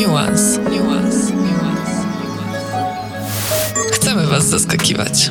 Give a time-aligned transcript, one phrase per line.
[0.00, 1.90] Niuans, niuans, niuans.
[3.92, 5.28] Chcemy Was zaskakiwać.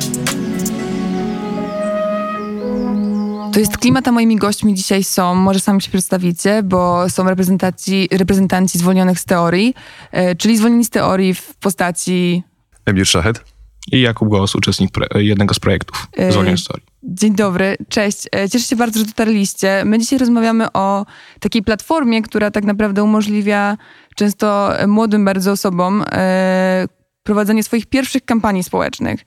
[3.52, 8.08] To jest klimat, a moimi gośćmi dzisiaj są, może sami się przedstawicie, bo są reprezentanci,
[8.12, 9.74] reprezentanci zwolnionych z teorii,
[10.12, 12.42] e, czyli zwolnieni z teorii w postaci...
[12.86, 13.44] Emir Szahed.
[13.92, 16.82] I Jakub Głos, uczestnik pre- jednego z projektów Yy, Zwolnień Story.
[17.02, 18.28] Dzień dobry, cześć.
[18.34, 19.82] E, Cieszę się bardzo, że dotarliście.
[19.84, 21.06] My dzisiaj rozmawiamy o
[21.40, 23.76] takiej platformie, która tak naprawdę umożliwia
[24.16, 26.86] często młodym bardzo osobom e,
[27.22, 29.20] prowadzenie swoich pierwszych kampanii społecznych.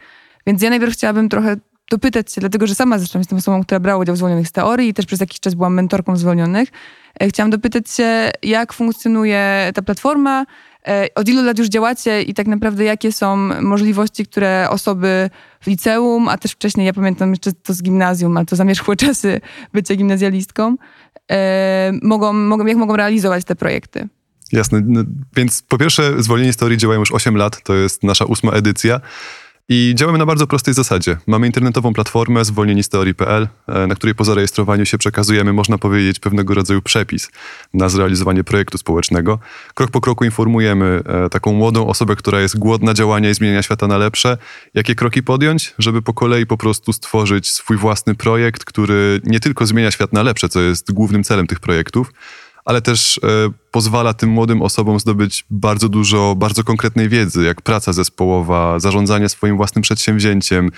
[0.48, 1.56] Więc ja najpierw chciałabym trochę
[1.94, 4.90] dopytać się, dlatego że sama zresztą jestem osobą, która brała udział w Zwolnionych z Teorii
[4.90, 6.70] i też przez jakiś czas byłam mentorką Zwolnionych.
[7.20, 10.46] E, Chciałam dopytać się, jak funkcjonuje ta platforma,
[10.88, 15.30] e, od ilu lat już działacie i tak naprawdę jakie są możliwości, które osoby
[15.62, 19.42] w liceum, a też wcześniej, ja pamiętam jeszcze to z gimnazjum, ale to zamierzchłe czasy
[19.74, 20.76] bycia gimnazjalistką,
[21.32, 24.08] e, mogą, mogą, jak mogą realizować te projekty?
[24.52, 24.82] Jasne.
[24.86, 25.04] No,
[25.36, 29.02] więc po pierwsze, zwolnienie Story działają już 8 lat, to jest nasza ósma edycja.
[29.70, 31.18] I działamy na bardzo prostej zasadzie.
[31.28, 36.82] Mamy internetową platformę zwolnienistory.pl, e, na której po zarejestrowaniu się przekazujemy, można powiedzieć, pewnego rodzaju
[36.82, 37.32] przepis
[37.74, 39.40] na zrealizowanie projektu społecznego.
[39.74, 43.88] Krok po kroku informujemy e, taką młodą osobę, która jest głodna działania i zmieniania świata
[43.88, 44.38] na lepsze,
[44.74, 49.66] jakie kroki podjąć, żeby po kolei po prostu stworzyć swój własny projekt, który nie tylko
[49.66, 52.14] zmienia świat na lepsze, co jest głównym celem tych projektów,
[52.66, 57.94] ale też e, pozwala tym młodym osobom zdobyć bardzo dużo, bardzo konkretnej wiedzy, jak praca
[57.94, 60.72] zespołowa, zarządzanie swoim własnym przedsięwzięciem,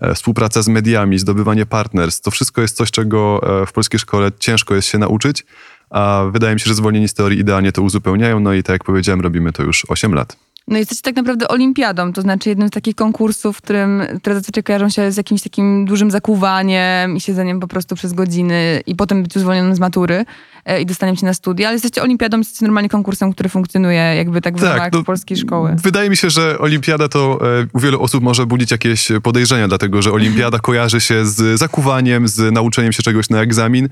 [0.00, 2.22] e, współpraca z mediami, zdobywanie partnerstw.
[2.22, 5.44] To wszystko jest coś, czego e, w polskiej szkole ciężko jest się nauczyć,
[5.90, 8.84] a wydaje mi się, że zwolnieni z teorii idealnie to uzupełniają, no i tak jak
[8.84, 10.36] powiedziałem, robimy to już 8 lat.
[10.68, 14.62] No jesteście tak naprawdę olimpiadą, to znaczy jednym z takich konkursów, w którym, które zazwyczaj
[14.62, 19.22] kojarzą się z jakimś takim dużym zakuwaniem i siedzeniem po prostu przez godziny i potem
[19.22, 20.24] być zwolnionym z matury
[20.64, 24.40] e, i dostaniem się na studia, ale jesteście olimpiadą, jesteście normalnie konkursem, który funkcjonuje jakby
[24.40, 25.76] tak w Tak, ramach no, polskiej szkoły.
[25.82, 30.02] Wydaje mi się, że olimpiada to e, u wielu osób może budzić jakieś podejrzenia, dlatego
[30.02, 33.88] że olimpiada kojarzy się z zakuwaniem, z nauczeniem się czegoś na egzamin.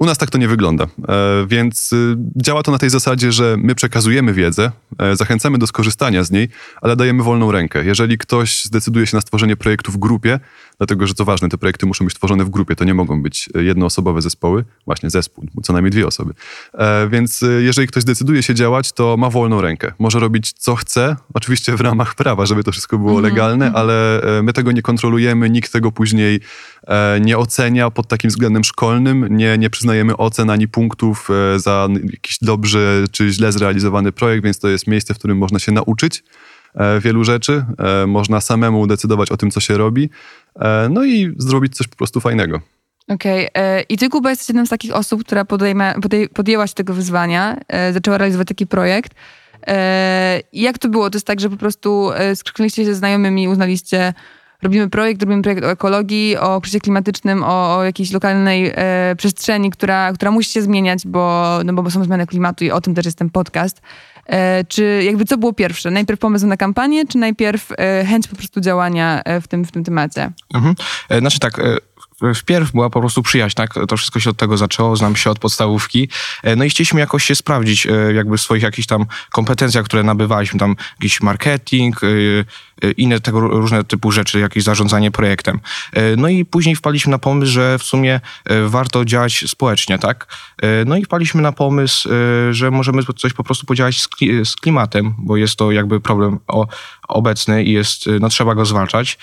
[0.00, 3.56] U nas tak to nie wygląda, e, więc y, działa to na tej zasadzie, że
[3.58, 6.48] my przekazujemy wiedzę, e, zachęcamy do skorzystania z niej,
[6.82, 7.84] ale dajemy wolną rękę.
[7.84, 10.40] Jeżeli ktoś zdecyduje się na stworzenie projektu w grupie,
[10.78, 13.48] dlatego że to ważne, te projekty muszą być tworzone w grupie, to nie mogą być
[13.54, 16.34] e, jednoosobowe zespoły, właśnie zespół, co najmniej dwie osoby.
[17.10, 19.92] Więc jeżeli ktoś decyduje się działać, to ma wolną rękę.
[19.98, 24.42] Może robić co chce, oczywiście w ramach prawa, żeby to wszystko było legalne, ale e,
[24.42, 26.40] my tego nie kontrolujemy, nikt tego później
[27.20, 32.38] nie ocenia pod takim względem szkolnym, nie, nie przyznajemy ocen ani punktów e, za jakiś
[32.42, 36.24] dobrze czy źle zrealizowany projekt, więc to jest miejsce, w którym można się nauczyć
[36.74, 40.10] e, wielu rzeczy, e, można samemu decydować o tym, co się robi,
[40.90, 42.60] no i zrobić coś po prostu fajnego.
[43.08, 43.48] Okej.
[43.54, 46.94] e, I ty, Kuba, jesteś jedną z takich osób, która podejmę, podej, podjęła się tego
[46.94, 47.60] wyzwania,
[47.92, 49.12] zaczęła realizować taki projekt.
[50.52, 51.10] Jak to było?
[51.10, 54.14] To jest tak, że po prostu skrzyknęliście się ze znajomymi, uznaliście,
[54.62, 59.70] robimy projekt, robimy projekt o ekologii, o kryzysie klimatycznym, o, o jakiejś lokalnej e, przestrzeni,
[59.70, 63.04] która, która musi się zmieniać, bo, no bo są zmiany klimatu i o tym też
[63.04, 63.82] jest ten podcast.
[64.26, 65.90] E, czy jakby co było pierwsze?
[65.90, 69.72] Najpierw pomysł na kampanię, czy najpierw e, chęć po prostu działania e, w tym, w
[69.72, 70.30] tym temacie?
[70.54, 70.74] Mhm.
[71.08, 71.76] E, Znaczy tak, e,
[72.34, 73.74] wpierw była po prostu przyjaźń, tak?
[73.88, 76.08] To wszystko się od tego zaczęło, znam się od podstawówki.
[76.42, 80.02] E, No i chcieliśmy jakoś się sprawdzić, e, jakby w swoich jakichś tam kompetencjach, które
[80.02, 82.06] nabywaliśmy, tam jakiś marketing, e,
[82.96, 85.60] inne tego różne typu rzeczy, jakieś zarządzanie projektem.
[86.16, 88.20] No i później wpadliśmy na pomysł, że w sumie
[88.66, 90.26] warto działać społecznie, tak?
[90.86, 92.08] No i wpadliśmy na pomysł,
[92.50, 96.38] że możemy coś po prostu podziałać z, kli- z klimatem, bo jest to jakby problem
[97.08, 99.18] obecny i jest, no trzeba go zwalczać.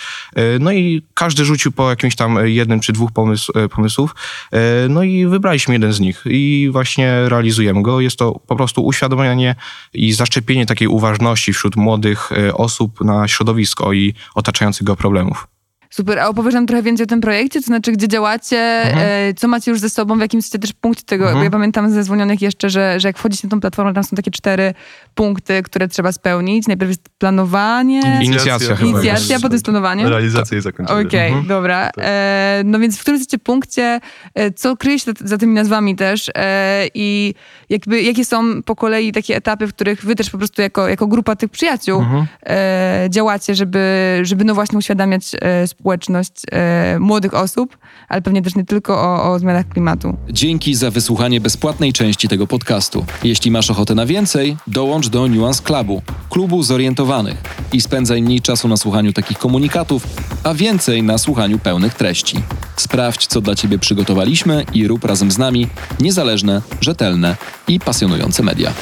[0.59, 4.15] No i każdy rzucił po jakimś tam jednym czy dwóch pomysł, e, pomysłów.
[4.51, 4.59] E,
[4.89, 8.01] No i wybraliśmy jeden z nich i właśnie realizujemy go.
[8.01, 9.55] Jest to po prostu uświadomienie
[9.93, 15.47] i zaszczepienie takiej uważności wśród młodych e, osób na środowisko i otaczających go problemów.
[15.89, 19.47] Super, a opowiesz nam trochę więcej o tym projekcie, to znaczy gdzie działacie, e, co
[19.47, 22.41] macie już ze sobą, w jakim jesteście też punkcie tego, bo ja pamiętam ze zwolnionych
[22.41, 24.73] jeszcze, że, że jak wchodzicie na tą platformę, tam są takie cztery
[25.15, 26.67] punkty, które trzeba spełnić.
[26.67, 30.09] Najpierw jest planowanie, Inicjacja chyba inicjacja, potem jest planowanie.
[30.09, 31.07] Realizacja i zakończenie.
[31.07, 31.89] Okej, dobra.
[31.97, 33.99] E, no więc w którym jesteście punkcie,
[34.33, 36.31] e, co kryje się za, za tymi nazwami też?
[36.35, 37.33] E, i
[37.69, 41.07] jakby, jakie są po kolei takie etapy, w których wy też po prostu jako, jako
[41.07, 42.05] grupa tych przyjaciół
[42.45, 47.77] e, działacie, żeby, żeby no właśnie uświadamiać e, społeczność e, młodych osób,
[48.09, 50.17] ale pewnie też nie tylko o, o zmianach klimatu.
[50.29, 53.05] Dzięki za wysłuchanie bezpłatnej części tego podcastu.
[53.23, 57.41] Jeśli masz ochotę na więcej, dołącz do Nuance Clubu, klubu zorientowanych
[57.73, 60.07] i spędzaj mniej czasu na słuchaniu takich komunikatów,
[60.43, 62.37] a więcej na słuchaniu pełnych treści.
[62.75, 65.67] Sprawdź, co dla Ciebie przygotowaliśmy i rób razem z nami
[65.99, 67.35] niezależne, rzetelne
[67.67, 68.73] i pasjonujące media.